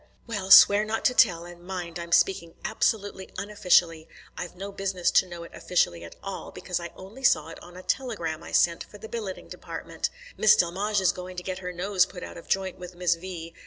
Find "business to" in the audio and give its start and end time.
4.71-5.27